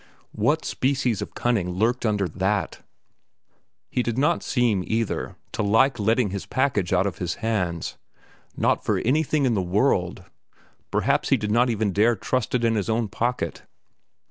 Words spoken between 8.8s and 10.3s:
for anything in the world;